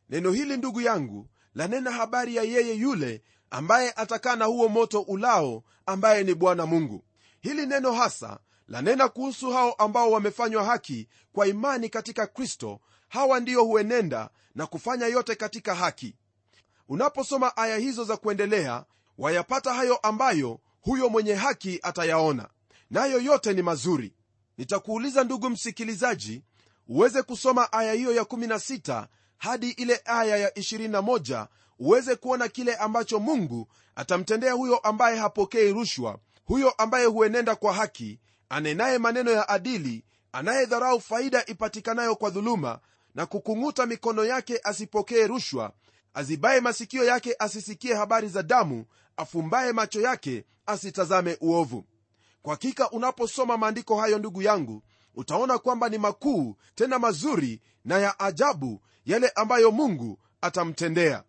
Neno 0.09 0.31
hili 0.31 0.57
ndugu 0.57 0.81
yangu 0.81 1.29
lanena 1.55 1.91
habari 1.91 2.35
ya 2.35 2.43
yeye 2.43 2.73
yule 2.75 3.23
ambaye 3.49 3.91
atakaa 3.91 4.35
na 4.35 4.45
huo 4.45 4.69
moto 4.69 5.01
ulao 5.01 5.63
ambaye 5.85 6.23
ni 6.23 6.33
bwana 6.35 6.65
mungu. 6.65 7.03
Hili 7.41 7.65
neno 7.65 7.91
hasa 7.91 8.39
lanena 8.67 9.07
kuhusu 9.09 9.51
hao 9.51 9.73
ambao 9.73 10.11
wamefanywa 10.11 10.63
haki 10.63 11.07
kwa 11.33 11.47
imani 11.47 11.89
katika 11.89 12.27
kristo. 12.27 12.79
Hawa 13.09 13.39
ndiyo 13.39 13.63
huenenda 13.63 14.29
na 14.55 14.67
kufanya 14.67 15.07
yote 15.07 15.35
katika 15.35 15.75
haki. 15.75 16.15
Unaposoma 16.89 17.57
aya 17.57 17.77
hizo 17.77 18.03
za 18.03 18.17
kuendelea 18.17 18.85
wayapata 19.17 19.73
hayo 19.73 19.95
ambayo 19.95 20.59
huyo 20.81 21.09
mwenye 21.09 21.33
haki 21.33 21.79
atayaona. 21.83 22.49
Nayo 22.89 23.21
yote 23.21 23.53
ni 23.53 23.61
mazuri. 23.61 24.13
Nitakuuliza 24.57 25.23
ndugu 25.23 25.49
msikilizaji 25.49 26.43
uweze 26.87 27.21
kusoma 27.23 27.73
aya 27.73 27.93
hiyo 27.93 28.13
ya 28.13 28.23
16 28.23 29.07
hadi 29.37 29.69
ile 29.69 30.01
aya 30.05 30.37
ya 30.37 30.49
21 30.49 31.47
uweze 31.79 32.15
kuona 32.15 32.47
kile 32.47 32.75
ambacho 32.75 33.19
mungu 33.19 33.67
atamtendea 33.95 34.53
huyo 34.53 34.77
ambaye 34.77 35.17
hapokei 35.17 35.73
rushwa 35.73 36.19
huyo 36.45 36.69
ambaye 36.71 37.05
huenenda 37.05 37.55
kwa 37.55 37.73
haki 37.73 38.19
anenaye 38.49 38.97
maneno 38.97 39.31
ya 39.31 39.49
adili 39.49 40.03
anayedharau 40.31 41.01
faida 41.01 41.45
ipatikanayo 41.45 42.15
kwa 42.15 42.29
dhuluma 42.29 42.79
na 43.15 43.25
kukung'uta 43.25 43.85
mikono 43.85 44.25
yake 44.25 44.59
asipokee 44.63 45.27
rushwa 45.27 45.71
azibaye 46.13 46.59
masikio 46.61 47.03
yake 47.03 47.35
asisikie 47.39 47.93
habari 47.95 48.27
za 48.27 48.43
damu 48.43 48.85
afumbaye 49.17 49.71
macho 49.71 50.01
yake 50.01 50.45
asitazame 50.65 51.37
uovu. 51.41 51.85
Kwa 52.41 52.53
hakika 52.53 52.89
unaposoma 52.91 53.57
maandiko 53.57 53.97
hayo 53.97 54.19
ndugu 54.19 54.41
yangu 54.41 54.83
utaona 55.15 55.57
kwamba 55.57 55.89
ni 55.89 55.97
makuu 55.97 56.55
tena 56.75 56.99
mazuri 56.99 57.61
na 57.85 57.97
ya 57.99 58.19
ajabu 58.19 58.81
yale 59.05 59.29
ambayo 59.29 59.71
mungu 59.71 60.19
atamtendea. 60.41 61.23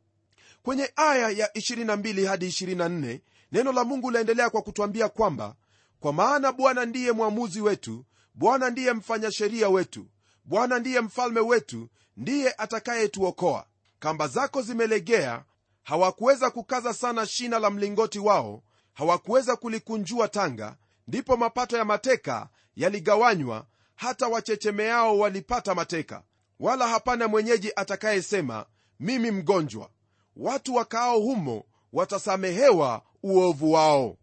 Kwenye 0.62 0.92
aya 0.96 1.30
ya 1.30 1.46
22 1.46 2.26
hadi 2.26 2.46
24 2.48 3.20
neno 3.52 3.72
la 3.72 3.84
mungu 3.84 4.10
laendelea 4.10 4.50
kwa 4.50 4.62
kutwambia 4.62 5.08
kwamba 5.08 5.54
kwa 6.00 6.12
maana 6.12 6.52
bwana 6.52 6.84
ndiye 6.84 7.12
mwamuzi 7.12 7.60
wetu 7.60 8.04
bwana 8.34 8.70
ndiye 8.70 8.92
mfanya 8.92 9.30
sheria 9.32 9.68
wetu 9.68 10.06
bwana 10.44 10.78
ndiye 10.78 11.00
mfalme 11.00 11.40
wetu 11.40 11.88
ndiye 12.16 12.52
atakayetuokoa. 12.58 13.66
Kamba 13.98 14.28
zako 14.28 14.62
zimelegea 14.62 15.44
hawakuweza 15.82 16.50
kukaza 16.50 16.94
sana 16.94 17.26
shina 17.26 17.58
la 17.58 17.70
mlingoti 17.70 18.18
wao 18.18 18.62
hawakuweza 18.92 19.56
kulikunjua 19.56 20.28
tanga 20.28 20.76
ndipo 21.08 21.36
mapato 21.36 21.76
ya 21.76 21.84
mateka 21.84 22.48
yaligawanywa 22.76 23.66
hata 23.94 24.28
wachechemeao 24.28 25.18
walipata 25.18 25.74
mateka. 25.74 26.22
Wala 26.60 26.88
hapana 26.88 27.28
mwenyeji 27.28 27.72
atakayesema 27.76 28.66
mimi 29.00 29.30
mgonjwa. 29.30 29.90
Watu 30.36 30.74
wakaao 30.74 31.20
humo 31.20 31.64
watasamehewa 31.92 33.02
uovu 33.22 33.72
wao. 33.72 34.16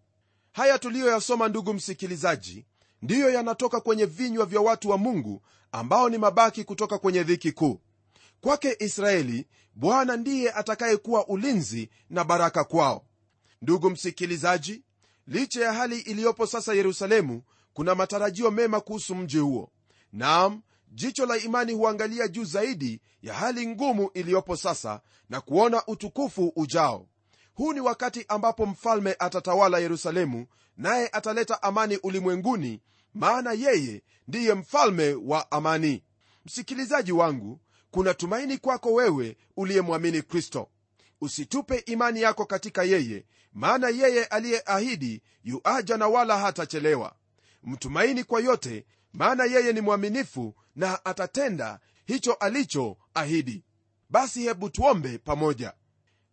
Haya 0.51 0.79
tuliyoyasoma 0.79 1.47
ndugu 1.47 1.73
msikilizaji 1.73 2.65
ndiyo 3.01 3.29
yanatoka 3.29 3.81
kwenye 3.81 4.05
vinywa 4.05 4.45
vya 4.45 4.62
watu 4.62 4.89
wa 4.89 4.97
mungu 4.97 5.41
ambao 5.71 6.10
ni 6.10 6.17
mabaki 6.17 6.63
kutoka 6.63 6.97
kwenye 6.97 7.23
dhiki 7.23 7.51
kuu. 7.51 7.79
Kwake 8.41 8.75
israeli 8.79 9.47
bwana 9.75 10.17
ndiye 10.17 10.51
atakayekuwa 10.51 11.27
ulinzi 11.27 11.89
na 12.10 12.23
baraka 12.23 12.63
kwao. 12.63 13.05
Ndugu 13.62 13.89
msikilizaji 13.89 14.84
licha 15.27 15.65
ya 15.65 15.73
hali 15.73 15.99
iliyopo 15.99 16.47
sasa 16.47 16.73
yerusalemu 16.73 17.43
kuna 17.73 17.95
matarajio 17.95 18.51
mema 18.51 18.79
kuhusu 18.81 19.15
mji 19.15 19.38
huo. 19.38 19.69
Nam 20.13 20.62
jicho 20.91 21.25
la 21.25 21.38
imani 21.38 21.73
huangalia 21.73 22.27
juu 22.27 22.43
zaidi 22.43 23.01
ya 23.21 23.34
hali 23.34 23.67
ngumu 23.67 24.10
iliyopo 24.13 24.55
sasa 24.55 25.01
na 25.29 25.41
kuona 25.41 25.86
utukufu 25.88 26.53
ujao. 26.55 27.07
Huu 27.53 27.73
ni 27.73 27.79
wakati 27.79 28.25
ambapo 28.27 28.65
mfalme 28.65 29.15
atatawala 29.19 29.79
yerusalemu 29.79 30.45
naye 30.77 31.10
ataleta 31.12 31.63
amani 31.63 31.97
ulimwenguni 31.97 32.81
maana 33.13 33.51
yeye 33.51 34.03
ndiye 34.27 34.53
mfalme 34.53 35.13
wa 35.13 35.51
amani. 35.51 36.03
Msikilizaji 36.45 37.12
wangu 37.12 37.60
kuna 37.91 38.13
tumaini 38.13 38.57
kwako 38.57 38.93
wewe 38.93 39.38
uliyemwamini 39.57 40.21
kristo. 40.21 40.69
Usitupe 41.21 41.77
imani 41.77 42.21
yako 42.21 42.45
katika 42.45 42.84
yeye 42.84 43.25
maana 43.53 43.89
yeye 43.89 44.25
aliyeahidi 44.25 45.21
yuaja 45.43 45.97
na 45.97 46.07
wala 46.07 46.38
hatachelewa 46.38 47.15
mtumaini 47.63 48.24
kwa 48.24 48.41
yote 48.41 48.86
maana 49.13 49.43
yeye 49.45 49.74
ni 49.74 49.82
mwaminifu 49.82 50.56
na 50.76 51.06
atatenda 51.06 51.80
hicho 52.06 52.34
alichoahidi 52.34 53.63
basi 54.10 54.41
hebu 54.43 54.69
tuombe 54.69 55.17
pamoja. 55.17 55.74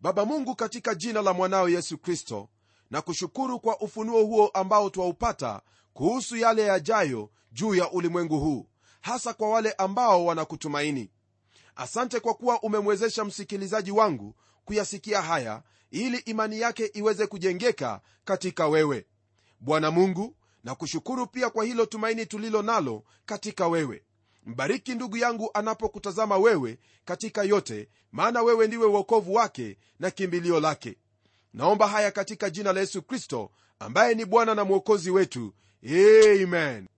Baba 0.01 0.25
mungu 0.25 0.55
katika 0.55 0.95
jina 0.95 1.23
la 1.23 1.33
mwanao 1.33 1.69
yesu 1.69 1.99
kristo 1.99 2.49
na 2.91 3.03
kushukuru 3.03 3.61
kwa 3.61 3.81
ufunuo 3.81 4.25
huo 4.25 4.49
ambao 4.49 4.91
twaupata 4.91 5.61
kuhusu 5.93 6.37
yale 6.37 6.63
yajayo 6.63 7.31
juu 7.53 7.75
ya 7.75 7.91
ulimwengu 7.91 8.41
huu 8.41 8.67
hasa 9.01 9.35
kwa 9.35 9.51
wale 9.51 9.73
ambao 9.73 10.25
wanakutumaini. 10.25 11.11
Asante 11.77 12.21
kwa 12.21 12.35
kuwa 12.35 12.63
umemwezesha 12.63 13.25
msikilizaji 13.25 13.91
wangu 13.91 14.35
kuyasikia 14.65 15.23
haya 15.23 15.63
ili 15.91 16.19
imani 16.19 16.61
yake 16.61 16.87
iweze 16.87 17.27
kujengeka 17.27 18.01
katika 18.25 18.69
wewe. 18.69 19.07
Bwana 19.61 19.91
mungu 19.91 20.37
na 20.69 20.75
kushukuru 20.75 21.27
pia 21.27 21.51
kwa 21.51 21.65
hilo 21.65 21.87
tumaini 21.87 22.27
tulilo 22.27 22.63
nalo 22.63 23.05
katika 23.27 23.69
wewe. 23.69 24.03
Mbariki 24.47 24.95
ndugu 24.95 25.17
yangu 25.17 25.51
anapokutazama 25.55 26.37
wewe 26.37 26.79
katika 27.05 27.43
yote 27.43 27.89
maana 28.13 28.43
wewe 28.43 28.67
ndiwe 28.67 28.87
uokovu 28.87 29.35
wake 29.35 29.79
na 30.01 30.11
kimbilio 30.11 30.61
lake. 30.61 30.97
Naomba 31.55 31.89
haya 31.89 32.11
katika 32.11 32.51
jina 32.51 32.73
la 32.73 32.81
yesu 32.81 33.03
kristo 33.03 33.51
ambaye 33.79 34.15
ni 34.15 34.25
bwana 34.25 34.55
na 34.55 34.65
mwokozi 34.65 35.11
wetu. 35.11 35.55
Amen. 36.43 36.89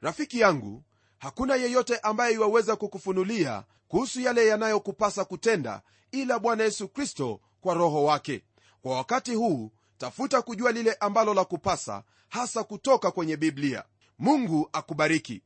Rafiki 0.00 0.40
yangu 0.40 0.82
hakuna 1.18 1.54
yeyote 1.56 1.98
ambaye 1.98 2.34
iwaweza 2.34 2.76
kukufunulia 2.76 3.64
kuhusu 3.88 4.20
yale 4.20 4.46
yanayokupasa 4.46 5.24
kutenda 5.24 5.82
ila 6.12 6.38
bwana 6.38 6.64
yesu 6.64 6.88
kristo 6.88 7.40
kwa 7.60 7.74
roho 7.74 8.04
wake. 8.04 8.42
Kwa 8.82 8.96
wakati 8.96 9.34
huu 9.34 9.70
tafuta 9.98 10.42
kujua 10.42 10.72
lile 10.72 10.96
ambalo 11.00 11.34
la 11.34 11.44
kupasa 11.44 12.02
hasa 12.28 12.64
kutoka 12.64 13.10
kwenye 13.10 13.36
biblia. 13.36 13.84
Mungu 14.18 14.68
akubariki. 14.72 15.42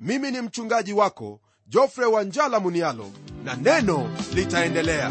Mimi 0.00 0.30
ni 0.30 0.40
mchungaji 0.40 0.92
wako 0.92 1.40
jofre 1.66 2.04
wanjala 2.04 2.60
munialo 2.60 3.10
na 3.44 3.54
neno 3.56 4.16
litaendelea 4.34 5.10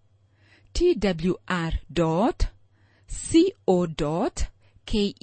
twr 0.73 1.73
co 3.95 4.29
ke 4.85 5.15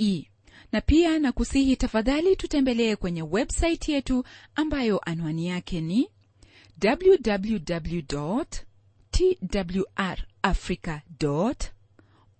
na 0.72 0.80
pia 0.80 1.18
na 1.18 1.32
kusihi 1.32 1.76
tafadhali 1.76 2.36
tutembelee 2.36 2.96
kwenye 2.96 3.22
websaiti 3.22 3.92
yetu 3.92 4.24
ambayo 4.54 4.98
anwani 4.98 5.46
yake 5.46 5.80
ni 5.80 6.08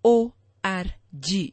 org 0.03 1.53